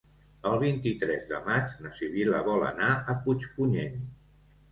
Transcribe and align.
El 0.51 0.53
vint-i-tres 0.61 1.27
de 1.31 1.41
maig 1.49 1.75
na 1.85 1.91
Sibil·la 1.99 2.41
vol 2.49 2.65
anar 2.69 2.89
a 2.93 3.17
Puigpunyent. 3.27 4.01